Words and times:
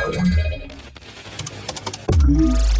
Thank 0.00 0.30
you. 2.28 2.79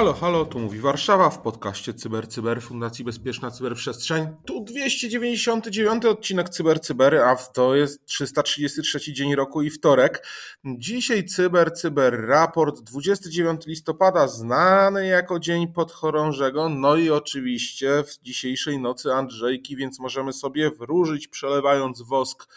Halo, 0.00 0.12
halo, 0.12 0.44
tu 0.44 0.58
mówi 0.58 0.78
Warszawa 0.78 1.30
w 1.30 1.42
podcaście 1.42 1.94
Cyber 1.94 2.28
Cyber 2.28 2.62
Fundacji 2.62 3.04
Bezpieczna 3.04 3.50
Cyberprzestrzeń. 3.50 4.26
Tu 4.46 4.64
299 4.64 6.04
odcinek 6.04 6.48
Cyber 6.48 6.80
Cyber, 6.80 7.14
a 7.14 7.36
to 7.36 7.74
jest 7.74 8.06
333 8.06 9.12
dzień 9.12 9.34
roku 9.34 9.62
i 9.62 9.70
wtorek. 9.70 10.26
Dzisiaj 10.64 11.24
Cyber 11.24 11.72
Cyber 11.72 12.26
raport 12.26 12.80
29 12.80 13.66
listopada, 13.66 14.28
znany 14.28 15.06
jako 15.06 15.38
Dzień 15.38 15.68
Podchorążego. 15.68 16.68
No 16.68 16.96
i 16.96 17.10
oczywiście 17.10 18.04
w 18.06 18.22
dzisiejszej 18.22 18.78
nocy 18.78 19.12
Andrzejki, 19.12 19.76
więc 19.76 19.98
możemy 20.00 20.32
sobie 20.32 20.70
wróżyć 20.70 21.28
przelewając 21.28 22.02
wosk 22.02 22.48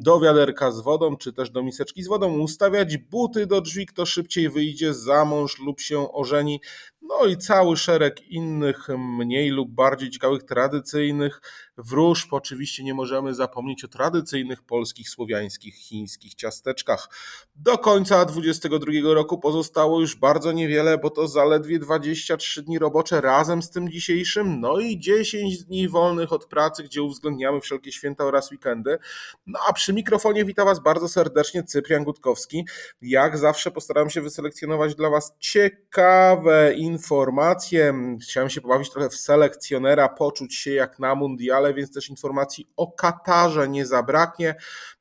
do 0.00 0.20
wiaderka 0.20 0.70
z 0.72 0.80
wodą, 0.80 1.16
czy 1.16 1.32
też 1.32 1.50
do 1.50 1.62
miseczki 1.62 2.02
z 2.02 2.08
wodą, 2.08 2.38
ustawiać 2.38 2.96
buty 2.96 3.46
do 3.46 3.60
drzwi, 3.60 3.86
kto 3.86 4.06
szybciej 4.06 4.48
wyjdzie 4.48 4.94
za 4.94 5.24
mąż 5.24 5.58
lub 5.58 5.80
się 5.80 6.12
ożeni, 6.12 6.60
no 7.02 7.26
i 7.26 7.36
cały 7.36 7.76
szereg 7.76 8.28
innych 8.28 8.88
mniej 8.98 9.50
lub 9.50 9.70
bardziej 9.70 10.10
ciekawych 10.10 10.42
tradycyjnych 10.42 11.40
wróżb. 11.84 12.28
Oczywiście 12.32 12.84
nie 12.84 12.94
możemy 12.94 13.34
zapomnieć 13.34 13.84
o 13.84 13.88
tradycyjnych 13.88 14.62
polskich, 14.62 15.08
słowiańskich, 15.08 15.74
chińskich 15.74 16.34
ciasteczkach. 16.34 17.08
Do 17.56 17.78
końca 17.78 18.24
2022 18.24 19.14
roku 19.14 19.38
pozostało 19.38 20.00
już 20.00 20.16
bardzo 20.16 20.52
niewiele, 20.52 20.98
bo 20.98 21.10
to 21.10 21.28
zaledwie 21.28 21.78
23 21.78 22.62
dni 22.62 22.78
robocze 22.78 23.20
razem 23.20 23.62
z 23.62 23.70
tym 23.70 23.90
dzisiejszym, 23.90 24.60
no 24.60 24.80
i 24.80 24.98
10 24.98 25.64
dni 25.64 25.88
wolnych 25.88 26.32
od 26.32 26.46
pracy, 26.46 26.82
gdzie 26.82 27.02
uwzględniamy 27.02 27.60
wszelkie 27.60 27.92
święta 27.92 28.24
oraz 28.24 28.50
weekendy. 28.50 28.98
No 29.46 29.58
a 29.68 29.72
przy 29.72 29.92
mikrofonie 29.92 30.44
witam 30.44 30.66
Was 30.66 30.80
bardzo 30.80 31.08
serdecznie 31.08 31.64
Cyprian 31.64 32.04
Gutkowski. 32.04 32.64
Jak 33.02 33.38
zawsze 33.38 33.70
postaram 33.70 34.10
się 34.10 34.20
wyselekcjonować 34.20 34.94
dla 34.94 35.10
Was 35.10 35.32
ciekawe 35.38 36.74
informacje. 36.74 37.94
Chciałem 38.22 38.50
się 38.50 38.60
pobawić 38.60 38.90
trochę 38.90 39.08
w 39.08 39.16
selekcjonera, 39.16 40.08
poczuć 40.08 40.54
się 40.54 40.72
jak 40.72 40.98
na 40.98 41.14
mundiale, 41.14 41.71
więc 41.74 41.92
też 41.94 42.10
informacji 42.10 42.68
o 42.76 42.92
Katarze 42.92 43.68
nie 43.68 43.86
zabraknie. 43.86 44.54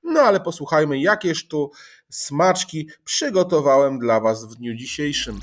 No 0.03 0.19
ale 0.19 0.39
posłuchajmy, 0.39 0.99
jakież 0.99 1.47
tu 1.47 1.71
smaczki 2.09 2.89
przygotowałem 3.03 3.99
dla 3.99 4.19
Was 4.19 4.45
w 4.45 4.55
dniu 4.55 4.75
dzisiejszym. 4.75 5.39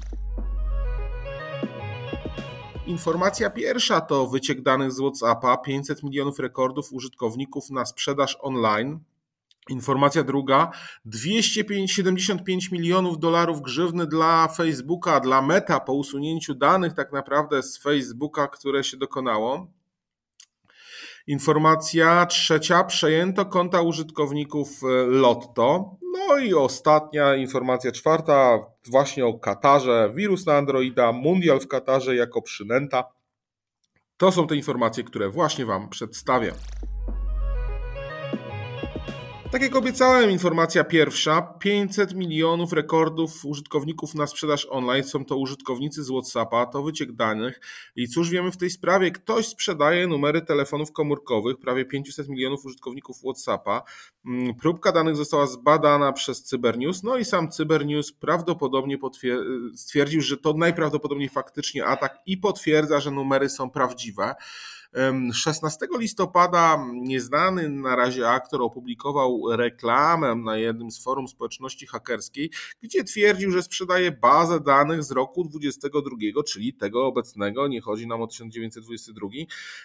Informacja 2.86 3.50
pierwsza 3.50 4.00
to 4.00 4.26
wyciek 4.26 4.62
danych 4.62 4.92
z 4.92 5.00
WhatsAppa, 5.00 5.56
500 5.56 6.02
milionów 6.02 6.38
rekordów 6.38 6.92
użytkowników 6.92 7.70
na 7.70 7.84
sprzedaż 7.84 8.38
online. 8.40 9.00
Informacja 9.68 10.24
druga, 10.24 10.70
275 11.04 12.70
milionów 12.70 13.18
dolarów 13.18 13.62
grzywny 13.62 14.06
dla 14.06 14.48
Facebooka, 14.48 15.20
dla 15.20 15.42
Meta 15.42 15.80
po 15.80 15.92
usunięciu 15.92 16.54
danych 16.54 16.92
tak 16.94 17.12
naprawdę 17.12 17.62
z 17.62 17.78
Facebooka, 17.78 18.48
które 18.48 18.84
się 18.84 18.96
dokonało. 18.96 19.66
Informacja 21.28 22.26
trzecia, 22.26 22.84
przejęto 22.84 23.46
konta 23.46 23.82
użytkowników 23.82 24.68
e, 24.82 25.06
Lotto. 25.06 25.96
No 26.12 26.38
i 26.38 26.54
ostatnia 26.54 27.34
informacja 27.34 27.92
czwarta, 27.92 28.58
właśnie 28.90 29.26
o 29.26 29.38
Katarze, 29.38 30.12
wirus 30.14 30.46
na 30.46 30.56
Androida, 30.56 31.12
mundial 31.12 31.60
w 31.60 31.68
Katarze 31.68 32.16
jako 32.16 32.42
przynęta. 32.42 33.04
To 34.16 34.32
są 34.32 34.46
te 34.46 34.56
informacje, 34.56 35.04
które 35.04 35.30
właśnie 35.30 35.66
Wam 35.66 35.88
przedstawię. 35.88 36.52
Tak 39.52 39.62
jak 39.62 39.76
obiecałem, 39.76 40.30
informacja 40.30 40.84
pierwsza. 40.84 41.42
500 41.42 42.14
milionów 42.14 42.72
rekordów 42.72 43.44
użytkowników 43.44 44.14
na 44.14 44.26
sprzedaż 44.26 44.66
online. 44.70 45.04
Są 45.04 45.24
to 45.24 45.36
użytkownicy 45.36 46.04
z 46.04 46.08
WhatsAppa, 46.08 46.66
to 46.66 46.82
wyciek 46.82 47.12
danych. 47.12 47.60
I 47.96 48.08
cóż 48.08 48.30
wiemy 48.30 48.50
w 48.50 48.56
tej 48.56 48.70
sprawie? 48.70 49.10
Ktoś 49.10 49.46
sprzedaje 49.46 50.06
numery 50.06 50.42
telefonów 50.42 50.92
komórkowych, 50.92 51.58
prawie 51.58 51.84
500 51.84 52.28
milionów 52.28 52.64
użytkowników 52.64 53.18
WhatsAppa. 53.18 53.82
Mm, 54.26 54.54
próbka 54.54 54.92
danych 54.92 55.16
została 55.16 55.46
zbadana 55.46 56.12
przez 56.12 56.42
Cybernews, 56.42 57.02
no 57.02 57.16
i 57.16 57.24
sam 57.24 57.50
Cybernews 57.50 58.12
prawdopodobnie 58.12 58.98
stwierdził, 59.74 60.20
że 60.20 60.36
to 60.36 60.52
najprawdopodobniej 60.52 61.28
faktycznie 61.28 61.86
atak 61.86 62.18
i 62.26 62.36
potwierdza, 62.36 63.00
że 63.00 63.10
numery 63.10 63.48
są 63.48 63.70
prawdziwe. 63.70 64.34
16 65.32 65.86
listopada 65.98 66.84
nieznany 66.94 67.68
na 67.68 67.96
razie 67.96 68.28
aktor 68.28 68.62
opublikował 68.62 69.42
reklamę 69.50 70.34
na 70.34 70.56
jednym 70.56 70.90
z 70.90 71.02
forum 71.02 71.28
społeczności 71.28 71.86
hakerskiej, 71.86 72.50
gdzie 72.82 73.04
twierdził, 73.04 73.50
że 73.50 73.62
sprzedaje 73.62 74.12
bazę 74.12 74.60
danych 74.60 75.04
z 75.04 75.10
roku 75.10 75.44
22, 75.44 76.42
czyli 76.46 76.74
tego 76.74 77.06
obecnego, 77.06 77.68
nie 77.68 77.80
chodzi 77.80 78.06
nam 78.06 78.22
o 78.22 78.26
1922, 78.26 79.28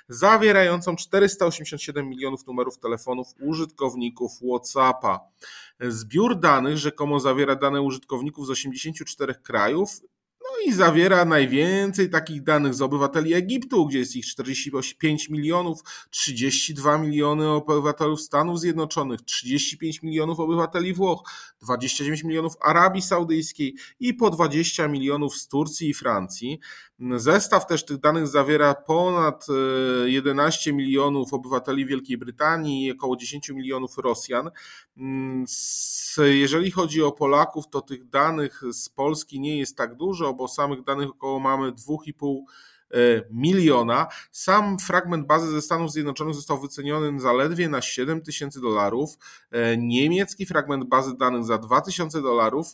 zawierającą 0.07 0.95
487 0.95 2.09
milionów 2.09 2.47
numerów 2.47 2.79
telefonów 2.79 3.27
użytkowników 3.41 4.31
WhatsAppa. 4.49 5.19
Zbiór 5.79 6.39
danych 6.39 6.77
rzekomo 6.77 7.19
zawiera 7.19 7.55
dane 7.55 7.81
użytkowników 7.81 8.47
z 8.47 8.49
84 8.49 9.35
krajów 9.35 9.89
i 10.65 10.73
zawiera 10.73 11.25
najwięcej 11.25 12.09
takich 12.09 12.43
danych 12.43 12.73
z 12.73 12.81
obywateli 12.81 13.33
Egiptu, 13.33 13.85
gdzie 13.85 13.99
jest 13.99 14.15
ich 14.15 14.25
45 14.25 15.29
milionów, 15.29 15.79
32 16.09 16.97
miliony 16.97 17.49
obywateli 17.49 18.17
Stanów 18.17 18.59
Zjednoczonych, 18.59 19.21
35 19.21 20.01
milionów 20.01 20.39
obywateli 20.39 20.93
Włoch, 20.93 21.31
29 21.61 22.23
milionów 22.23 22.53
Arabii 22.61 23.01
Saudyjskiej 23.01 23.75
i 23.99 24.13
po 24.13 24.29
20 24.29 24.87
milionów 24.87 25.35
z 25.35 25.47
Turcji 25.47 25.89
i 25.89 25.93
Francji. 25.93 26.59
Zestaw 27.15 27.67
też 27.67 27.85
tych 27.85 27.97
danych 27.97 28.27
zawiera 28.27 28.73
ponad 28.73 29.47
11 30.05 30.69
e, 30.69 30.73
milionów 30.73 31.33
obywateli 31.33 31.85
Wielkiej 31.85 32.17
Brytanii 32.17 32.85
i 32.85 32.91
około 32.91 33.15
10 33.15 33.49
milionów 33.49 33.97
Rosjan. 33.97 34.49
Mm, 34.97 35.45
jeżeli 36.17 36.71
chodzi 36.71 37.03
o 37.03 37.11
Polaków, 37.11 37.67
to 37.67 37.81
tych 37.81 38.09
danych 38.09 38.61
z 38.71 38.89
Polski 38.89 39.39
nie 39.39 39.59
jest 39.59 39.77
tak 39.77 39.95
dużo, 39.95 40.33
bo 40.33 40.47
samych 40.47 40.83
danych 40.83 41.09
około 41.09 41.39
mamy 41.39 41.71
2,5 41.71 42.39
E, 42.39 42.43
miliona. 43.31 44.07
Sam 44.31 44.79
fragment 44.79 45.27
bazy 45.27 45.51
ze 45.51 45.61
Stanów 45.61 45.91
Zjednoczonych 45.91 46.35
został 46.35 46.59
wyceniony 46.59 47.19
zaledwie 47.19 47.69
na 47.69 47.81
7 47.81 48.21
tysięcy 48.21 48.61
dolarów. 48.61 49.17
E, 49.51 49.77
niemiecki 49.77 50.45
fragment 50.45 50.85
bazy 50.85 51.17
danych 51.17 51.43
za 51.43 51.57
2000 51.57 52.21
dolarów. 52.21 52.67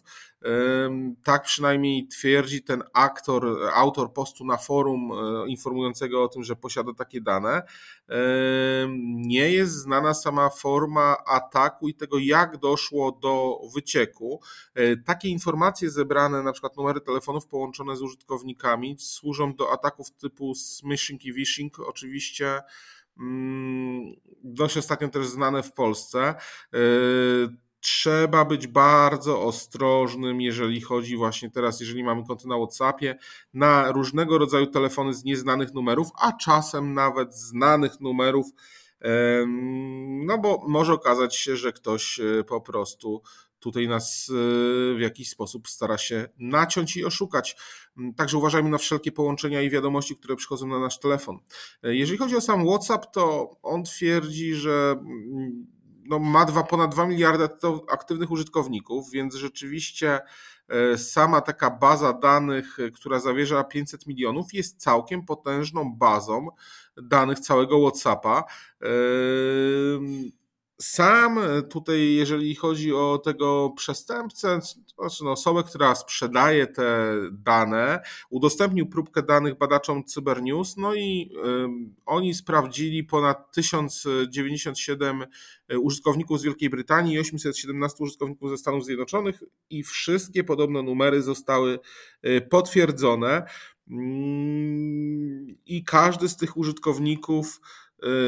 E, 0.46 0.50
tak 1.24 1.44
przynajmniej 1.44 2.08
twierdzi 2.08 2.64
ten 2.64 2.84
aktor, 2.94 3.58
autor 3.74 4.14
postu 4.14 4.46
na 4.46 4.58
forum 4.58 5.12
informującego 5.48 6.24
o 6.24 6.28
tym, 6.28 6.44
że 6.44 6.56
posiada 6.56 6.94
takie 6.94 7.22
dane. 7.22 7.62
Nie 9.16 9.52
jest 9.52 9.74
znana 9.74 10.14
sama 10.14 10.50
forma 10.50 11.18
ataku 11.28 11.88
i 11.88 11.94
tego, 11.94 12.18
jak 12.20 12.58
doszło 12.58 13.12
do 13.12 13.60
wycieku. 13.76 14.42
Takie 15.06 15.30
informacje 15.30 15.90
zebrane, 15.90 16.44
na 16.44 16.52
przykład 16.52 16.78
numery 16.78 17.02
telefonów 17.02 17.48
połączone 17.48 17.96
z 17.96 18.02
użytkownikami, 18.02 18.96
służą 19.00 19.54
do 19.54 19.72
ataków 19.72 20.09
typu 20.18 20.56
smishing 20.56 21.26
i 21.26 21.34
vishing 21.34 21.80
oczywiście 21.80 22.62
mm, 23.20 24.14
dość 24.44 24.78
ostatnio 24.78 25.10
też 25.10 25.28
znane 25.28 25.64
w 25.64 25.74
Polsce. 25.74 26.36
Y, 26.76 27.50
trzeba 27.80 28.46
być 28.46 28.68
bardzo 28.68 29.42
ostrożnym, 29.42 30.42
jeżeli 30.42 30.82
chodzi 30.82 31.18
właśnie 31.18 31.52
teraz, 31.52 31.80
jeżeli 31.80 32.04
mamy 32.04 32.24
konto 32.28 32.48
na 32.48 32.58
WhatsAppie, 32.58 33.18
na 33.54 33.92
różnego 33.92 34.38
rodzaju 34.38 34.68
telefony 34.68 35.14
z 35.14 35.24
nieznanych 35.24 35.74
numerów, 35.74 36.08
a 36.22 36.34
czasem 36.34 36.94
nawet 36.94 37.36
znanych 37.36 38.00
numerów, 38.00 38.48
no 40.26 40.38
bo 40.38 40.66
może 40.68 40.94
okazać 40.94 41.36
się, 41.36 41.56
że 41.56 41.74
ktoś 41.74 42.20
y, 42.20 42.44
po 42.48 42.62
prostu 42.62 43.22
tutaj 43.60 43.88
nas 43.88 44.30
y, 44.30 44.34
w 44.98 45.00
jakiś 45.00 45.30
sposób 45.30 45.68
stara 45.68 45.98
się 45.98 46.30
naciąć 46.38 46.98
i 46.98 47.06
oszukać. 47.06 47.56
Mm, 47.98 48.14
także 48.14 48.38
uważajmy 48.38 48.70
na 48.70 48.78
wszelkie 48.78 49.12
połączenia 49.12 49.62
i 49.62 49.70
wiadomości, 49.70 50.16
które 50.16 50.36
przychodzą 50.36 50.68
na 50.68 50.80
nasz 50.80 51.00
telefon. 51.00 51.40
E, 51.84 51.96
jeżeli 51.96 52.18
chodzi 52.18 52.36
o 52.36 52.42
sam 52.42 52.66
WhatsApp, 52.68 53.12
to 53.14 53.56
on 53.64 53.84
twierdzi, 53.84 54.56
że 54.56 54.96
mm, 55.00 55.68
no, 56.10 56.20
ma 56.20 56.46
dwa, 56.46 56.64
ponad 56.64 56.92
2 56.92 57.08
miliardy 57.08 57.48
aktywnych 57.92 58.32
użytkowników, 58.32 59.12
więc 59.12 59.36
rzeczywiście 59.36 60.20
e, 60.68 60.98
sama 60.98 61.42
taka 61.42 61.70
baza 61.70 62.14
danych, 62.14 62.80
e, 62.80 62.92
która 62.92 63.20
zawierza 63.20 63.64
500 63.64 64.08
milionów, 64.08 64.54
jest 64.54 64.82
całkiem 64.82 65.26
potężną 65.26 65.94
bazą 65.96 66.48
danych 66.98 67.40
całego 67.40 67.82
WhatsAppa. 67.82 68.44
Sam 70.82 71.40
e, 71.40 71.62
tutaj, 71.62 72.14
jeżeli 72.14 72.56
chodzi 72.56 72.94
o 72.94 73.18
tego 73.18 73.74
przestępcę, 73.78 74.60
znaczy 74.98 75.24
no, 75.24 75.32
osobę, 75.32 75.64
która 75.64 75.96
sprzedaje 75.96 76.68
te 76.68 77.16
dane, 77.32 78.02
udostępnił 78.30 78.90
próbkę 78.90 79.24
danych 79.24 79.58
badaczom 79.58 80.04
Cybernews, 80.04 80.78
no 80.78 80.96
i 80.96 81.32
y, 81.36 81.96
oni 82.06 82.34
sprawdzili 82.34 83.04
ponad 83.04 83.52
1097 83.52 85.26
e, 85.68 85.80
użytkowników 85.80 86.40
z 86.40 86.44
Wielkiej 86.44 86.70
Brytanii 86.70 87.14
i 87.14 87.20
817 87.20 87.98
użytkowników 88.04 88.50
ze 88.50 88.58
Stanów 88.58 88.86
Zjednoczonych 88.86 89.44
i 89.70 89.84
wszystkie 89.84 90.44
podobno 90.44 90.84
numery 90.84 91.22
zostały 91.22 91.80
potwierdzone. 92.50 93.44
Mm, 93.90 95.56
i 95.66 95.84
każdy 95.84 96.30
z 96.30 96.38
tych 96.38 96.58
użytkowników 96.58 97.62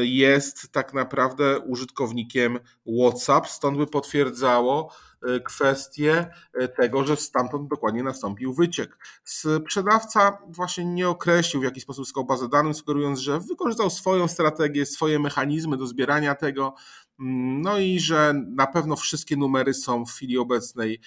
jest 0.02 0.72
tak 0.72 0.94
naprawdę 0.94 1.60
użytkownikiem 1.60 2.58
WhatsApp, 2.98 3.48
stąd 3.48 3.78
by 3.78 3.86
potwierdzało 3.86 4.94
y, 5.28 5.40
kwestię 5.40 6.26
y, 6.62 6.68
tego, 6.68 7.04
że 7.04 7.16
stamtąd 7.16 7.68
dokładnie 7.68 8.02
nastąpił 8.02 8.54
wyciek. 8.54 8.98
Sprzedawca 9.24 10.38
właśnie 10.48 10.84
nie 10.84 11.08
określił, 11.08 11.60
w 11.60 11.64
jaki 11.64 11.80
sposób 11.80 12.06
skał 12.06 12.24
bazę 12.24 12.48
danych, 12.48 12.76
sugerując, 12.76 13.18
że 13.18 13.40
wykorzystał 13.40 13.90
swoją 13.90 14.28
strategię, 14.28 14.86
swoje 14.86 15.18
mechanizmy 15.18 15.76
do 15.76 15.86
zbierania 15.86 16.34
tego, 16.34 16.74
mm, 17.20 17.62
no 17.62 17.78
i 17.78 18.00
że 18.00 18.34
na 18.56 18.66
pewno 18.66 18.96
wszystkie 18.96 19.36
numery 19.36 19.74
są 19.74 20.06
w 20.06 20.10
chwili 20.10 20.38
obecnej 20.38 21.00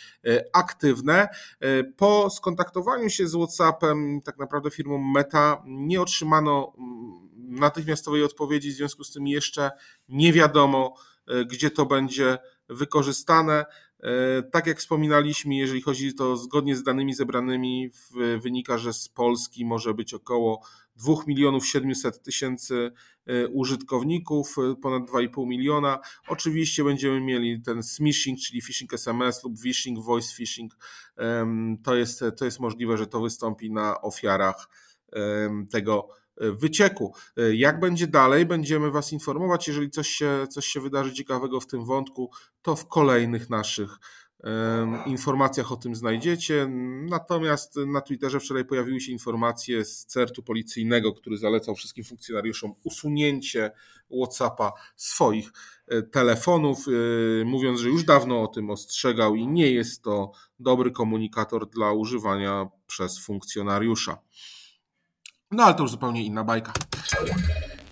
aktywne. 0.54 1.28
Po 1.98 2.30
skontaktowaniu 2.30 3.10
się 3.10 3.28
z 3.28 3.36
WhatsAppem, 3.36 4.22
tak 4.26 4.38
naprawdę 4.38 4.72
firmą 4.72 4.98
Meta, 4.98 5.64
nie 5.66 6.02
otrzymano 6.02 6.74
mm, 6.78 7.26
natychmiastowej 7.48 8.24
odpowiedzi, 8.24 8.72
w 8.72 8.76
związku 8.76 9.04
z 9.04 9.12
tym 9.12 9.28
jeszcze 9.28 9.72
nie 10.10 10.34
wiadomo, 10.34 10.96
e, 11.28 11.46
gdzie 11.46 11.72
to 11.72 11.86
będzie 11.86 12.38
wykorzystane. 12.70 13.66
E, 14.00 14.44
tak 14.44 14.68
jak 14.68 14.80
wspominaliśmy, 14.80 15.56
jeżeli 15.56 15.82
chodzi 15.82 16.14
to 16.14 16.38
zgodnie 16.38 16.76
z 16.76 16.84
danymi 16.84 17.14
zebranymi, 17.14 17.90
wynika, 18.42 18.78
że 18.78 18.94
z 18.94 19.10
Polski 19.10 19.66
może 19.66 19.94
być 19.94 20.14
około 20.14 20.62
2 20.96 21.14
milionów 21.28 21.66
700 21.68 22.22
tysięcy 22.22 22.92
e, 23.26 23.48
użytkowników, 23.48 24.56
ponad 24.82 25.04
2,5 25.04 25.48
miliona. 25.48 26.00
Oczywiście 26.28 26.84
będziemy 26.84 27.22
mieli 27.22 27.62
ten 27.62 27.84
smishing, 27.84 28.40
czyli 28.40 28.62
phishing 28.62 28.94
SMS 28.94 29.44
lub 29.44 29.60
phishing, 29.62 30.00
voice 30.00 30.36
phishing. 30.36 30.78
To 31.84 31.96
jest, 31.96 32.24
to 32.38 32.46
jest 32.46 32.60
możliwe, 32.60 32.98
że 32.98 33.08
to 33.08 33.22
wystąpi 33.22 33.72
na 33.72 34.02
ofiarach 34.02 34.70
tego 35.72 36.10
wycieku. 36.38 37.14
Jak 37.54 37.80
będzie 37.80 38.08
dalej, 38.08 38.46
będziemy 38.46 38.92
Was 38.92 39.14
informować. 39.14 39.68
Jeżeli 39.68 39.90
coś 39.90 40.08
się, 40.08 40.48
coś 40.50 40.66
się 40.66 40.82
wydarzy 40.82 41.14
ciekawego 41.14 41.60
w 41.60 41.68
tym 41.68 41.86
wątku, 41.86 42.32
to 42.62 42.76
w 42.76 42.88
kolejnych 42.88 43.50
naszych 43.50 44.00
informacjach 45.06 45.72
o 45.72 45.76
tym 45.76 45.96
znajdziecie. 45.96 46.68
Natomiast 47.10 47.76
na 47.76 48.02
Twitterze 48.02 48.40
wczoraj 48.40 48.66
pojawiły 48.66 49.00
się 49.00 49.12
informacje 49.12 49.86
z 49.86 50.06
certu 50.06 50.44
policyjnego, 50.44 51.14
który 51.14 51.38
zalecał 51.38 51.76
wszystkim 51.76 52.04
funkcjonariuszom 52.04 52.74
usunięcie 52.84 53.72
WhatsAppa 54.20 54.74
swoich 54.96 55.52
e, 55.88 56.02
telefonów, 56.02 56.86
e, 56.88 57.46
mówiąc, 57.46 57.80
że 57.80 57.90
już 57.90 58.04
dawno 58.04 58.44
o 58.44 58.48
tym 58.48 58.70
ostrzegał 58.70 59.36
i 59.36 59.48
nie 59.48 59.72
jest 59.72 60.02
to 60.02 60.32
dobry 60.60 60.92
komunikator 60.92 61.70
dla 61.70 61.92
używania 61.92 62.68
przez 62.88 63.20
funkcjonariusza. 63.20 64.18
No 65.52 65.64
ale 65.64 65.76
to 65.76 65.82
już 65.82 65.92
zupełnie 65.92 66.24
inna 66.24 66.44
bajka. 66.44 66.74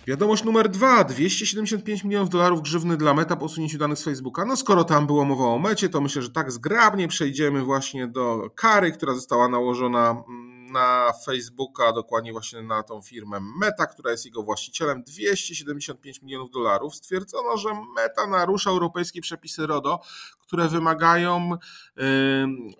Wiadomość 0.06 0.44
numer 0.44 0.68
dwa. 0.68 1.04
275 1.04 2.04
milionów 2.04 2.30
dolarów 2.30 2.62
grzywny 2.62 2.96
dla 2.96 3.14
Meta 3.14 3.36
po 3.36 3.44
usunięciu 3.44 3.78
danych 3.78 3.98
z 3.98 4.04
Facebooka. 4.04 4.44
No 4.44 4.56
skoro 4.56 4.84
tam 4.84 5.06
było 5.06 5.24
mowa 5.24 5.44
o 5.44 5.58
mecie, 5.58 5.88
to 5.88 6.00
myślę, 6.00 6.22
że 6.22 6.30
tak 6.30 6.52
zgrabnie 6.52 7.08
przejdziemy 7.08 7.62
właśnie 7.62 8.08
do 8.08 8.50
kary, 8.54 8.92
która 8.92 9.14
została 9.14 9.48
nałożona 9.48 10.10
mm, 10.10 10.53
na 10.74 11.12
Facebooka, 11.24 11.92
dokładnie 11.92 12.32
właśnie 12.32 12.62
na 12.62 12.82
tą 12.82 13.02
firmę 13.02 13.40
Meta, 13.60 13.86
która 13.86 14.10
jest 14.10 14.24
jego 14.24 14.42
właścicielem, 14.42 15.02
275 15.02 16.22
milionów 16.22 16.50
dolarów. 16.50 16.94
Stwierdzono, 16.94 17.56
że 17.56 17.68
Meta 17.96 18.26
narusza 18.26 18.70
europejskie 18.70 19.20
przepisy 19.20 19.66
RODO, 19.66 20.00
które 20.40 20.68
wymagają 20.68 21.50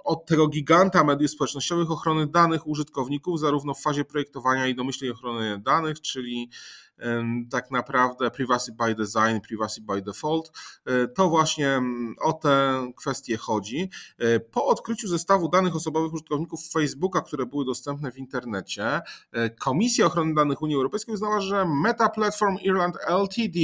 od 0.05 0.26
tego 0.26 0.49
giganta 0.49 1.05
mediów 1.05 1.31
społecznościowych 1.31 1.91
ochrony 1.91 2.26
danych 2.26 2.67
użytkowników, 2.67 3.41
zarówno 3.41 3.75
w 3.75 3.81
fazie 3.81 4.05
projektowania 4.05 4.67
i 4.67 4.75
domyślnej 4.75 5.11
ochrony 5.11 5.58
danych, 5.58 6.00
czyli 6.00 6.50
tak 7.50 7.70
naprawdę 7.70 8.31
privacy 8.31 8.73
by 8.73 8.94
design, 8.94 9.41
privacy 9.49 9.81
by 9.81 10.02
default. 10.02 10.52
E, 10.87 11.08
to 11.08 11.29
właśnie 11.29 11.82
o 12.20 12.32
tę 12.32 12.87
kwestię 12.96 13.37
chodzi. 13.37 13.91
E, 14.19 14.41
po 14.41 14.67
odkryciu 14.67 15.08
zestawu 15.08 15.49
danych 15.49 15.76
osobowych 15.76 16.12
użytkowników 16.12 16.61
Facebooka, 16.73 17.20
które 17.20 17.46
były 17.46 17.64
dostępne 17.64 18.12
w 18.12 18.19
internecie, 18.19 19.00
e, 19.32 19.50
Komisja 19.50 20.06
Ochrony 20.06 20.35
Danych 20.35 20.62
Unii 20.62 20.76
Europejskiej 20.76 21.14
uznała, 21.14 21.41
że 21.41 21.64
Meta 21.82 22.08
Platform 22.08 22.56
Ireland 22.56 22.97
Ltd 23.08 23.58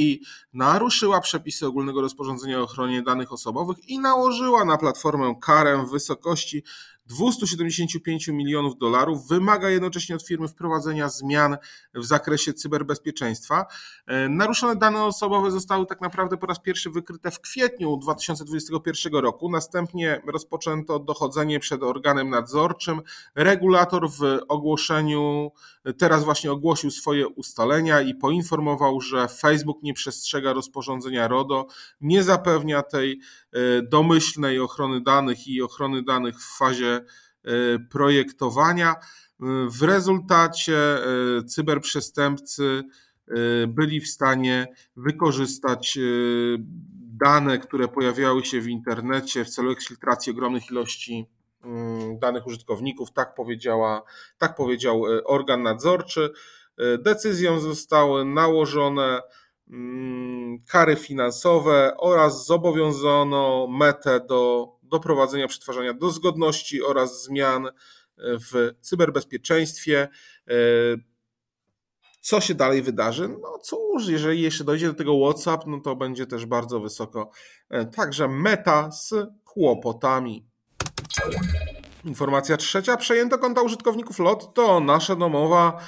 naruszyła 0.52 1.20
przepisy 1.20 1.66
ogólnego 1.66 2.00
rozporządzenia 2.00 2.60
o 2.60 2.62
ochronie 2.62 3.02
danych 3.02 3.32
osobowych 3.32 3.88
i 3.88 3.98
nałożyła 3.98 4.64
na 4.64 4.78
platformę 4.78 5.34
karę 5.40 5.84
w 5.86 5.90
wysokości 5.90 6.62
275 7.06 8.28
milionów 8.28 8.78
dolarów. 8.78 9.28
Wymaga 9.28 9.70
jednocześnie 9.70 10.14
od 10.14 10.26
firmy 10.26 10.48
wprowadzenia 10.48 11.08
zmian 11.08 11.56
w 11.94 12.04
zakresie 12.04 12.52
cyberbezpieczeństwa. 12.52 13.66
E, 14.06 14.28
naruszone 14.28 14.76
dane 14.76 15.04
osobowe 15.04 15.50
zostały 15.50 15.86
tak 15.86 16.00
naprawdę 16.00 16.36
po 16.36 16.46
raz 16.46 16.60
pierwszy 16.60 16.90
wykryte 16.90 17.30
w 17.30 17.40
kwietniu 17.40 17.96
2021 17.96 19.12
roku. 19.12 19.50
Następnie 19.50 20.22
rozpoczęto 20.26 20.98
dochodzenie 20.98 21.60
przed 21.60 21.82
organem 21.82 22.30
nadzorczym. 22.30 23.02
Regulator 23.34 24.10
w 24.10 24.38
ogłoszeniu 24.48 25.50
teraz 25.98 26.24
właśnie 26.24 26.52
ogłosił 26.52 26.90
swoje 26.90 27.28
ustalenia 27.28 28.00
i 28.00 28.14
poinformował, 28.14 29.00
że 29.00 29.28
Facebook 29.28 29.82
nie 29.82 29.94
przestrzega 29.94 30.52
rozporządzenia 30.52 31.28
RODO, 31.28 31.66
nie 32.00 32.22
zapewnia 32.22 32.82
tej 32.82 33.20
e, 33.52 33.82
domyślnej 33.82 34.60
ochrony 34.60 35.00
danych 35.00 35.48
i 35.48 35.62
ochrony 35.62 36.02
danych 36.02 36.40
w 36.40 36.58
fazie 36.58 36.99
E, 36.99 36.99
projektowania. 37.90 38.96
W 39.68 39.82
rezultacie 39.82 40.76
e, 40.76 41.44
cyberprzestępcy 41.44 42.82
e, 43.28 43.66
byli 43.66 44.00
w 44.00 44.08
stanie 44.08 44.66
wykorzystać 44.96 45.98
dane, 46.98 47.58
które 47.58 47.88
pojawiały 47.88 48.44
się 48.44 48.60
w 48.60 48.68
internecie 48.68 49.44
w 49.44 49.50
celu 49.50 49.70
eksfiltracji 49.70 50.32
ogromnych 50.32 50.70
ilości 50.70 51.26
mm, 51.64 52.18
danych 52.18 52.46
użytkowników. 52.46 53.12
Tak, 53.12 53.34
powiedziała, 53.34 54.02
tak 54.38 54.56
powiedział 54.56 55.02
organ 55.24 55.62
nadzorczy. 55.62 56.32
Decyzją 56.98 57.60
zostały 57.60 58.24
nałożone 58.24 59.20
mm, 59.70 60.58
kary 60.68 60.96
finansowe 60.96 61.94
oraz 61.98 62.46
zobowiązano 62.46 63.66
metę 63.70 64.20
do 64.20 64.68
doprowadzenia 64.90 65.48
przetwarzania 65.48 65.94
do 65.94 66.10
zgodności 66.10 66.82
oraz 66.82 67.24
zmian 67.24 67.68
w 68.16 68.70
cyberbezpieczeństwie. 68.80 70.08
Co 72.20 72.40
się 72.40 72.54
dalej 72.54 72.82
wydarzy? 72.82 73.28
No 73.28 73.58
cóż, 73.58 74.08
jeżeli 74.08 74.42
jeszcze 74.42 74.64
dojdzie 74.64 74.86
do 74.86 74.94
tego 74.94 75.12
WhatsApp, 75.20 75.66
no 75.66 75.80
to 75.80 75.96
będzie 75.96 76.26
też 76.26 76.46
bardzo 76.46 76.80
wysoko. 76.80 77.30
Także 77.96 78.28
meta 78.28 78.90
z 78.92 79.14
kłopotami. 79.44 80.46
Informacja 82.04 82.56
trzecia. 82.56 82.96
Przejęto 82.96 83.38
konta 83.38 83.62
użytkowników 83.62 84.18
Lotto. 84.18 84.80
Nasza 84.80 85.16
domowa 85.16 85.80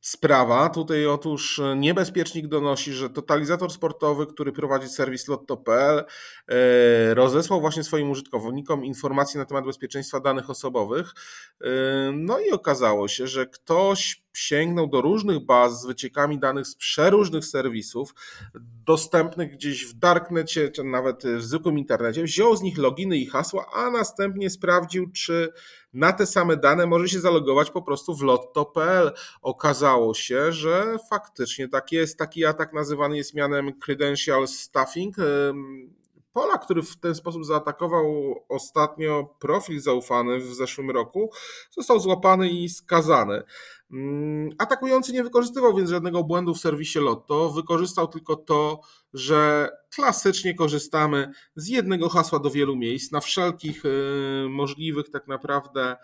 sprawa. 0.00 0.68
Tutaj 0.68 1.06
otóż 1.06 1.58
e, 1.58 1.76
niebezpiecznik 1.76 2.46
donosi, 2.46 2.92
że 2.92 3.10
totalizator 3.10 3.72
sportowy, 3.72 4.26
który 4.26 4.52
prowadzi 4.52 4.88
serwis 4.88 5.28
lotto.pl 5.28 6.04
e, 6.48 7.14
rozesłał 7.14 7.60
właśnie 7.60 7.84
swoim 7.84 8.10
użytkownikom 8.10 8.84
informacje 8.84 9.40
na 9.40 9.46
temat 9.46 9.64
bezpieczeństwa 9.64 10.20
danych 10.20 10.50
osobowych. 10.50 11.14
E, 11.60 11.68
no 12.12 12.38
i 12.40 12.50
okazało 12.50 13.08
się, 13.08 13.26
że 13.26 13.46
ktoś 13.46 14.22
sięgnął 14.32 14.86
do 14.86 15.00
różnych 15.00 15.46
baz 15.46 15.82
z 15.82 15.86
wyciekami 15.86 16.38
danych 16.38 16.66
z 16.66 16.76
przeróżnych 16.76 17.44
serwisów, 17.44 18.14
dostępnych 18.86 19.52
gdzieś 19.52 19.86
w 19.86 19.98
darknecie, 19.98 20.70
czy 20.70 20.84
nawet 20.84 21.22
w 21.24 21.42
zwykłym 21.42 21.78
internecie, 21.78 22.22
wziął 22.22 22.56
z 22.56 22.62
nich 22.62 22.78
loginy 22.78 23.16
i 23.16 23.26
hasła, 23.26 23.66
a 23.74 23.90
następnie 23.90 24.50
sprawdził, 24.50 25.10
czy 25.12 25.52
na 25.92 26.12
te 26.12 26.26
same 26.26 26.56
dane 26.56 26.86
może 26.86 27.08
się 27.08 27.20
zalogować 27.20 27.70
po 27.70 27.82
prostu 27.82 28.14
w 28.14 28.22
lotto.pl. 28.22 29.12
Okazało 29.42 30.14
się, 30.14 30.52
że 30.52 30.96
faktycznie 31.10 31.68
tak 31.68 31.92
jest. 31.92 32.18
Taki 32.18 32.44
atak 32.44 32.72
nazywany 32.72 33.16
jest 33.16 33.34
mianem 33.34 33.80
credential 33.80 34.48
stuffing. 34.48 35.16
Pola, 36.32 36.58
który 36.58 36.82
w 36.82 36.96
ten 36.96 37.14
sposób 37.14 37.44
zaatakował 37.44 38.34
ostatnio 38.48 39.34
profil 39.40 39.80
zaufany 39.80 40.38
w 40.38 40.54
zeszłym 40.54 40.90
roku, 40.90 41.30
został 41.70 42.00
złapany 42.00 42.48
i 42.48 42.68
skazany. 42.68 43.42
Mm, 43.92 44.50
atakujący 44.58 45.12
nie 45.12 45.24
wykorzystywał 45.24 45.76
więc 45.76 45.90
żadnego 45.90 46.24
błędu 46.24 46.54
w 46.54 46.60
serwisie 46.60 46.98
Lotto, 46.98 47.50
wykorzystał 47.50 48.08
tylko 48.08 48.36
to, 48.36 48.80
że 49.14 49.68
klasycznie 49.94 50.54
korzystamy 50.54 51.32
z 51.56 51.68
jednego 51.68 52.08
hasła 52.08 52.38
do 52.38 52.50
wielu 52.50 52.76
miejsc, 52.76 53.12
na 53.12 53.20
wszelkich 53.20 53.84
y, 53.84 54.46
możliwych 54.48 55.10
tak 55.10 55.28
naprawdę 55.28 55.96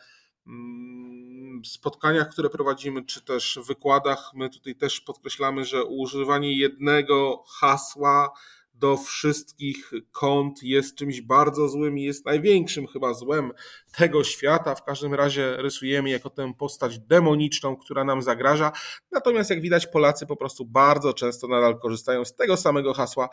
mm, 0.47 1.63
spotkaniach, 1.65 2.29
które 2.29 2.51
prowadzimy, 2.51 3.05
czy 3.05 3.25
też 3.25 3.59
wykładach, 3.67 4.31
my 4.35 4.51
tutaj 4.51 4.75
też 4.75 5.01
podkreślamy, 5.01 5.65
że 5.65 5.85
używanie 5.85 6.59
jednego 6.59 7.45
hasła 7.47 8.33
do 8.79 8.97
wszystkich 8.97 9.91
kont 10.13 10.63
jest 10.63 10.95
czymś 10.95 11.21
bardzo 11.21 11.69
złym 11.69 11.99
i 11.99 12.03
jest 12.03 12.25
największym 12.27 12.87
chyba 12.87 13.15
złem 13.15 13.53
tego 13.97 14.25
świata. 14.25 14.75
W 14.75 14.85
każdym 14.85 15.15
razie 15.15 15.57
rysujemy 15.57 16.11
jako 16.11 16.31
tę 16.31 16.55
postać 16.55 16.99
demoniczną, 16.99 17.77
która 17.77 18.05
nam 18.05 18.23
zagraża. 18.23 18.73
Natomiast 19.13 19.51
jak 19.51 19.61
widać, 19.61 19.87
Polacy 19.87 20.27
po 20.27 20.37
prostu 20.37 20.65
bardzo 20.65 21.13
często 21.13 21.49
nadal 21.49 21.79
korzystają 21.79 22.25
z 22.25 22.35
tego 22.35 22.57
samego 22.57 22.95
hasła 22.95 23.29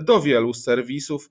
do 0.00 0.20
wielu 0.20 0.54
serwisów. 0.54 1.30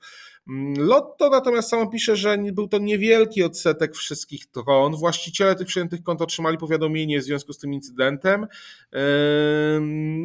Lotto 0.77 1.30
natomiast 1.30 1.70
samo 1.70 1.88
pisze, 1.88 2.16
że 2.16 2.38
był 2.38 2.68
to 2.68 2.77
niewielki 2.77 3.44
odsetek 3.44 3.96
wszystkich 3.96 4.51
kont. 4.51 4.96
Właściciele 4.96 5.56
tych 5.56 5.68
przyjętych 5.68 6.04
kont 6.04 6.22
otrzymali 6.22 6.58
powiadomienie 6.58 7.20
w 7.20 7.24
związku 7.24 7.54
z 7.54 7.58
tym 7.58 7.74
incydentem. 7.74 8.48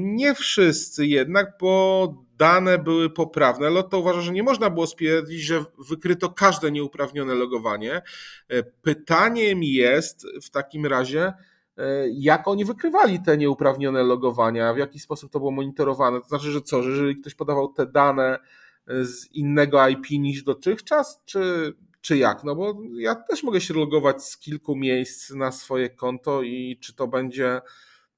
Nie 0.02 0.34
wszyscy 0.34 1.06
jednak, 1.06 1.56
bo 1.60 2.14
dane 2.38 2.78
były 2.78 3.10
poprawne. 3.10 3.70
Lotto 3.70 3.98
uważa, 3.98 4.20
że 4.20 4.32
nie 4.32 4.42
można 4.42 4.70
było 4.70 4.86
stwierdzić, 4.86 5.42
że 5.42 5.64
wykryto 5.88 6.30
każde 6.30 6.72
nieuprawnione 6.72 7.34
logowanie. 7.34 8.02
E, 8.48 8.62
pytaniem 8.62 9.62
jest 9.62 10.26
w 10.42 10.50
takim 10.50 10.86
razie, 10.86 11.32
e, 11.76 12.08
jak 12.08 12.48
oni 12.48 12.64
wykrywali 12.64 13.20
te 13.20 13.36
nieuprawnione 13.36 14.02
logowania, 14.02 14.74
w 14.74 14.78
jaki 14.78 14.98
sposób 14.98 15.32
to 15.32 15.38
było 15.38 15.50
monitorowane. 15.50 16.20
To 16.20 16.28
znaczy, 16.28 16.50
że 16.50 16.60
co, 16.60 16.82
że 16.82 16.90
jeżeli 16.90 17.16
ktoś 17.16 17.34
podawał 17.34 17.72
te 17.72 17.86
dane 17.86 18.38
z 18.86 19.30
innego 19.32 19.88
IP 19.88 20.10
niż 20.10 20.42
dotychczas, 20.42 21.22
czy, 21.24 21.74
czy 22.00 22.16
jak? 22.16 22.44
No 22.44 22.56
bo 22.56 22.74
ja 22.96 23.14
też 23.14 23.42
mogę 23.42 23.60
się 23.60 23.74
logować 23.74 24.24
z 24.24 24.38
kilku 24.38 24.76
miejsc 24.76 25.30
na 25.30 25.52
swoje 25.52 25.90
konto 25.90 26.42
i 26.42 26.78
czy 26.80 26.94
to 26.94 27.08
będzie 27.08 27.60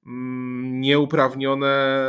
mm, 0.07 0.81
nieuprawnione 0.81 2.09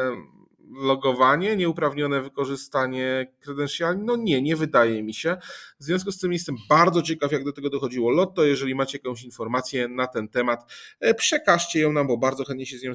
logowanie, 0.74 1.56
nieuprawnione 1.56 2.22
wykorzystanie 2.22 3.34
kredensiali? 3.40 4.00
No 4.04 4.16
nie, 4.16 4.42
nie 4.42 4.56
wydaje 4.56 5.04
mi 5.04 5.14
się. 5.14 5.38
W 5.80 5.84
związku 5.84 6.12
z 6.12 6.20
tym 6.20 6.34
jestem 6.34 6.56
bardzo 6.70 7.02
ciekaw, 7.02 7.32
jak 7.32 7.44
do 7.44 7.52
tego 7.52 7.70
dochodziło 7.70 8.12
Lotto. 8.12 8.46
Jeżeli 8.46 8.76
macie 8.76 8.98
jakąś 8.98 9.24
informację 9.24 9.88
na 9.88 10.08
ten 10.08 10.28
temat, 10.28 10.72
e, 11.00 11.14
przekażcie 11.14 11.80
ją 11.80 11.92
nam, 11.92 12.08
bo 12.08 12.18
bardzo 12.18 12.46
chętnie 12.46 12.66
się 12.66 12.78
z 12.78 12.84
nią 12.84 12.92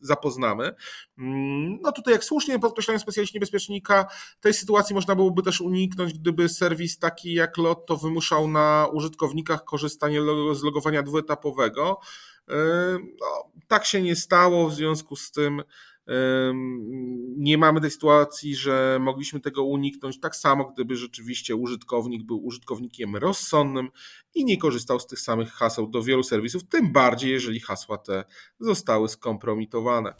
zapoznamy. 0.00 0.74
Mm, 1.18 1.78
no 1.82 1.92
tutaj, 1.92 2.14
jak 2.14 2.24
słusznie 2.24 2.58
podkreślają 2.58 2.98
specjaliści 2.98 3.36
niebezpiecznika, 3.36 4.06
tej 4.40 4.54
sytuacji 4.54 4.94
można 4.94 5.14
byłoby 5.14 5.42
też 5.42 5.60
uniknąć, 5.60 6.18
gdyby 6.18 6.48
serwis 6.48 6.98
taki 6.98 7.34
jak 7.34 7.58
Lotto 7.58 7.96
wymuszał 7.96 8.48
na 8.48 8.88
użytkownikach 8.92 9.64
korzystanie 9.64 10.20
z 10.52 10.62
logowania 10.62 11.02
dwuetapowego. 11.02 12.00
E, 12.48 12.54
no, 13.20 13.50
tak 13.68 13.84
się 13.84 14.02
nie 14.02 14.16
stało, 14.16 14.68
w 14.68 14.74
związku 14.74 15.16
z 15.16 15.30
tym 15.30 15.62
nie 17.36 17.58
mamy 17.58 17.80
tej 17.80 17.90
sytuacji, 17.90 18.56
że 18.56 18.98
mogliśmy 19.00 19.40
tego 19.40 19.64
uniknąć. 19.64 20.20
Tak 20.20 20.36
samo, 20.36 20.64
gdyby 20.64 20.96
rzeczywiście 20.96 21.56
użytkownik 21.56 22.26
był 22.26 22.46
użytkownikiem 22.46 23.16
rozsądnym 23.16 23.88
i 24.34 24.44
nie 24.44 24.58
korzystał 24.58 25.00
z 25.00 25.06
tych 25.06 25.20
samych 25.20 25.52
haseł 25.52 25.86
do 25.86 26.02
wielu 26.02 26.22
serwisów, 26.22 26.64
tym 26.68 26.92
bardziej, 26.92 27.30
jeżeli 27.30 27.60
hasła 27.60 27.98
te 27.98 28.24
zostały 28.60 29.08
skompromitowane. 29.08 30.14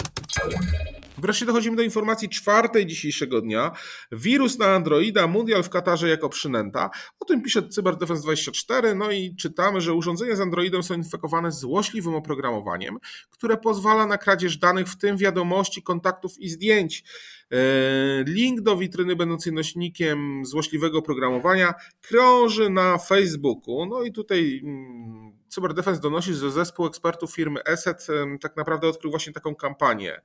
Wreszcie 1.23 1.47
dochodzimy 1.47 1.77
do 1.77 1.83
informacji 1.83 2.29
czwartej 2.29 2.87
dzisiejszego 2.87 3.41
dnia. 3.41 3.73
Wirus 4.13 4.59
na 4.59 4.67
Androida, 4.67 5.27
mundial 5.27 5.63
w 5.63 5.71
Katarze 5.71 6.09
jako 6.09 6.29
przynęta. 6.29 6.91
O 7.21 7.25
tym 7.25 7.43
pisze 7.43 7.63
CyberDefense24, 7.63 8.97
no 8.97 9.11
i 9.11 9.37
czytamy, 9.37 9.81
że 9.81 9.95
urządzenia 9.95 10.37
z 10.37 10.41
Androidem 10.41 10.83
są 10.83 10.95
infekowane 10.95 11.53
złośliwym 11.53 12.15
oprogramowaniem, 12.15 12.99
które 13.31 13.57
pozwala 13.57 14.07
na 14.07 14.19
kradzież 14.19 14.57
danych, 14.57 14.89
w 14.89 14.99
tym 14.99 15.17
wiadomości, 15.17 15.83
kontaktów 15.83 16.39
i 16.39 16.49
zdjęć. 16.49 17.05
E, 17.53 18.25
link 18.27 18.61
do 18.61 18.77
witryny 18.77 19.17
będącej 19.17 19.53
nośnikiem 19.53 20.45
złośliwego 20.45 20.99
oprogramowania 20.99 21.75
krąży 22.01 22.71
na 22.71 22.99
Facebooku. 22.99 23.87
No 23.87 24.03
i 24.03 24.13
tutaj 24.13 24.61
mm, 24.65 25.33
CyberDefense 25.49 26.01
donosi, 26.01 26.35
że 26.35 26.51
zespół 26.51 26.87
ekspertów 26.87 27.35
firmy 27.35 27.65
ESET 27.65 28.07
tak 28.41 28.57
naprawdę 28.57 28.89
odkrył 28.89 29.11
właśnie 29.11 29.33
taką 29.33 29.55
kampanię 29.55 30.21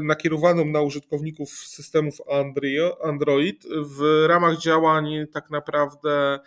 nakierowaną 0.00 0.64
na 0.64 0.80
użytkowników 0.80 1.50
systemów 1.50 2.14
Android 3.04 3.64
w 3.82 4.24
ramach 4.28 4.58
działań 4.58 5.26
tak 5.32 5.50
naprawdę 5.50 6.40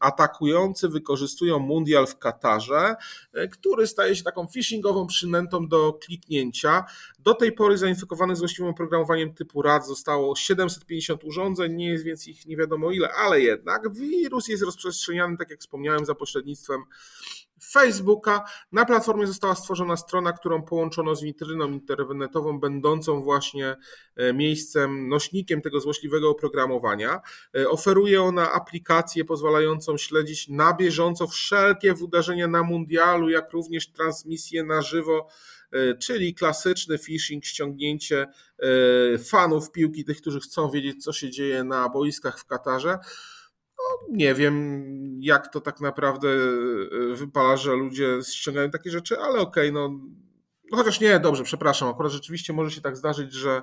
atakujący 0.00 0.88
wykorzystują 0.88 1.58
mundial 1.58 2.06
w 2.06 2.18
Katarze, 2.18 2.96
e, 3.32 3.48
który 3.48 3.86
staje 3.86 4.16
się 4.16 4.22
taką 4.22 4.46
phishingową 4.46 5.06
przynętą 5.06 5.68
do 5.68 5.92
kliknięcia. 5.92 6.84
Do 7.18 7.34
tej 7.34 7.52
pory 7.52 7.78
zainfekowanych 7.78 8.36
złośliwym 8.36 8.70
oprogramowaniem 8.70 9.34
typu 9.34 9.62
RAD 9.62 9.86
zostało 9.86 10.36
750 10.36 11.24
urządzeń, 11.24 11.74
nie 11.74 11.88
jest 11.88 12.04
więc 12.04 12.26
ich 12.26 12.46
nie 12.46 12.56
wiadomo 12.56 12.90
ile, 12.90 13.08
ale 13.12 13.40
jednak 13.40 13.92
wirus 13.92 14.48
jest 14.48 14.62
rozprzestrzeniany, 14.62 15.36
tak 15.36 15.50
jak 15.50 15.60
wspomniałem, 15.60 16.04
za 16.04 16.14
pośrednictwem 16.14 16.80
Facebooka. 17.64 18.44
Na 18.72 18.84
platformie 18.84 19.26
została 19.26 19.54
stworzona 19.54 19.96
strona, 19.96 20.32
którą 20.32 20.62
połączono 20.62 21.14
z 21.14 21.22
witryną 21.22 21.68
internetową, 21.68 22.60
będącą 22.60 23.22
właśnie 23.22 23.76
e, 24.16 24.32
miejscem, 24.32 25.08
nośnikiem 25.08 25.62
tego 25.62 25.80
złośliwego 25.80 26.30
oprogramowania. 26.30 27.20
E, 27.56 27.68
oferuje 27.68 28.22
ona 28.22 28.52
aplikację 28.52 29.24
pozwalającą 29.24 29.96
śledzić 29.96 30.48
na 30.48 30.74
bieżąco 30.74 31.26
wszelkie 31.26 31.94
wydarzenia 31.94 32.48
na 32.48 32.62
mundialu, 32.62 33.30
jak 33.30 33.52
również 33.52 33.92
transmisje 33.92 34.64
na 34.64 34.82
żywo 34.82 35.28
e, 35.72 35.94
czyli 35.94 36.34
klasyczny 36.34 36.98
phishing, 36.98 37.44
ściągnięcie 37.44 38.26
fanów 39.28 39.72
piłki, 39.72 40.04
tych, 40.04 40.20
którzy 40.20 40.40
chcą 40.40 40.70
wiedzieć, 40.70 41.04
co 41.04 41.12
się 41.12 41.30
dzieje 41.30 41.64
na 41.64 41.88
boiskach 41.88 42.38
w 42.38 42.44
Katarze. 42.44 42.98
No, 43.78 44.16
nie 44.16 44.34
wiem, 44.34 44.84
jak 45.20 45.52
to 45.52 45.60
tak 45.60 45.80
naprawdę 45.80 46.28
e, 46.28 47.14
wypala, 47.14 47.56
że 47.56 47.72
ludzie 47.72 48.18
ściągają 48.22 48.70
takie 48.70 48.90
rzeczy, 48.90 49.18
ale 49.18 49.40
okej, 49.40 49.70
okay, 49.70 49.72
no, 49.72 49.88
no 50.70 50.78
chociaż 50.78 51.00
nie, 51.00 51.20
dobrze, 51.20 51.44
przepraszam, 51.44 51.88
akurat 51.88 52.12
rzeczywiście 52.12 52.52
może 52.52 52.70
się 52.70 52.80
tak 52.80 52.96
zdarzyć, 52.96 53.32
że 53.32 53.62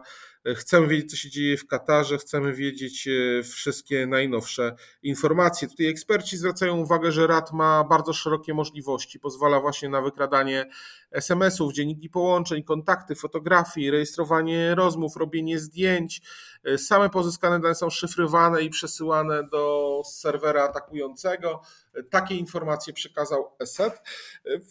Chcemy 0.53 0.87
wiedzieć, 0.87 1.11
co 1.11 1.17
się 1.17 1.29
dzieje 1.29 1.57
w 1.57 1.67
Katarze, 1.67 2.17
chcemy 2.17 2.53
wiedzieć 2.53 3.07
e, 3.07 3.43
wszystkie 3.43 4.07
najnowsze 4.07 4.75
informacje. 5.03 5.67
Tutaj 5.67 5.87
eksperci 5.87 6.37
zwracają 6.37 6.77
uwagę, 6.77 7.11
że 7.11 7.27
RAD 7.27 7.53
ma 7.53 7.83
bardzo 7.83 8.13
szerokie 8.13 8.53
możliwości. 8.53 9.19
Pozwala 9.19 9.59
właśnie 9.59 9.89
na 9.89 10.01
wykradanie 10.01 10.65
SMS-ów, 11.11 11.73
dzienniki 11.73 12.09
połączeń, 12.09 12.63
kontakty, 12.63 13.15
fotografii, 13.15 13.91
rejestrowanie 13.91 14.75
rozmów, 14.75 15.17
robienie 15.17 15.59
zdjęć. 15.59 16.21
E, 16.63 16.77
same 16.77 17.09
pozyskane 17.09 17.59
dane 17.59 17.75
są 17.75 17.89
szyfrowane 17.89 18.61
i 18.61 18.69
przesyłane 18.69 19.43
do 19.43 20.01
serwera 20.05 20.63
atakującego. 20.63 21.61
E, 21.93 22.03
takie 22.03 22.35
informacje 22.35 22.93
przekazał 22.93 23.51
ESET, 23.59 24.01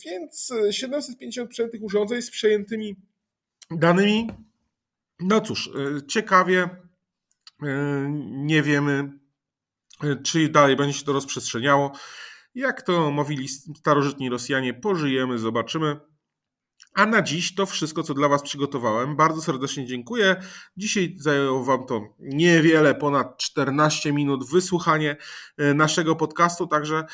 więc 0.05 0.53
750 0.71 1.51
przejętych 1.51 1.83
urządzeń 1.83 2.23
z 2.23 2.31
przejętymi 2.31 2.97
danymi 3.71 4.29
no 5.25 5.41
cóż, 5.41 5.69
e, 5.69 6.07
ciekawie, 6.07 6.63
e, 7.63 8.07
nie 8.31 8.63
wiemy, 8.63 9.13
e, 10.05 10.17
czy 10.17 10.49
dalej 10.49 10.77
będzie 10.77 10.99
się 10.99 11.05
to 11.05 11.13
rozprzestrzeniało. 11.13 11.93
Jak 12.55 12.83
to 12.83 13.11
mówili 13.11 13.49
starożytni 13.49 14.31
Rosjanie, 14.31 14.75
pożyjemy, 14.75 15.39
zobaczymy. 15.39 16.01
A 16.95 17.07
na 17.07 17.23
dziś 17.23 17.55
to 17.55 17.67
wszystko, 17.67 18.03
co 18.03 18.15
dla 18.15 18.29
Was 18.29 18.43
przygotowałem. 18.43 19.17
Bardzo 19.17 19.43
serdecznie 19.43 19.87
dziękuję. 19.87 20.37
Dzisiaj 20.77 21.17
zajęło 21.19 21.65
Wam 21.65 21.87
to 21.87 22.01
niewiele, 22.19 22.95
ponad 22.95 23.39
14 23.39 24.13
minut 24.13 24.51
wysłuchanie 24.51 25.17
naszego 25.75 26.17
podcastu. 26.17 26.67
Także 26.67 27.05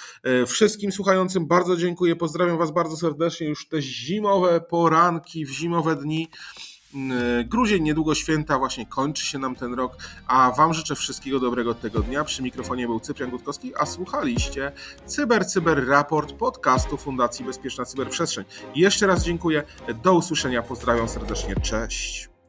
wszystkim 0.47 0.93
słuchającym 0.93 1.47
bardzo 1.47 1.77
dziękuję. 1.77 2.17
Pozdrawiam 2.17 2.59
Was 2.59 2.71
bardzo 2.71 2.97
serdecznie. 2.97 3.49
Już 3.49 3.69
te 3.69 3.83
zimowe 3.83 4.61
poranki, 4.61 5.47
w 5.47 5.51
zimowe 5.51 5.97
dni. 5.97 6.29
Mm, 6.95 7.49
grudzień, 7.49 7.83
niedługo 7.83 8.15
święta, 8.15 8.59
właśnie 8.59 8.87
kończy 8.87 9.27
się 9.27 9.39
nam 9.39 9.57
ten 9.57 9.75
rok, 9.75 9.97
a 10.27 10.51
Wam 10.51 10.75
życzę 10.75 10.95
wszystkiego 10.95 11.41
dobrego 11.41 11.75
tego 11.75 12.01
dnia. 12.01 12.25
Przy 12.25 12.43
mikrofonie 12.43 12.87
był 12.87 13.01
Cyprian 13.01 13.31
Gutkowski, 13.31 13.73
a 13.77 13.87
słuchaliście 13.87 14.73
Cyber 15.07 15.47
Cyber 15.47 15.89
Raport 15.89 16.33
podcastu 16.33 16.97
Fundacji 16.97 17.45
Bezpieczna 17.45 17.85
Cyberprzestrzeń. 17.85 18.45
Jeszcze 18.75 19.07
raz 19.07 19.25
dziękuję, 19.25 19.63
do 20.03 20.15
usłyszenia, 20.15 20.63
pozdrawiam 20.63 21.09
serdecznie, 21.09 21.57
cześć. 21.57 22.30